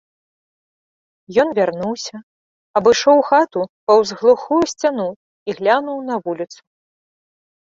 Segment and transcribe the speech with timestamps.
[1.43, 2.15] Ён вярнуўся,
[2.81, 3.61] абышоў хату
[3.91, 5.07] паўз глухую сцяну
[5.51, 6.59] і глянуў на вуліцу.